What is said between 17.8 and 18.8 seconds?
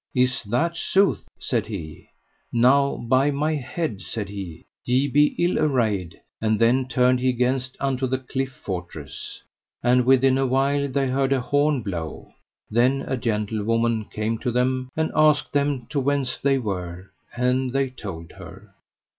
told her.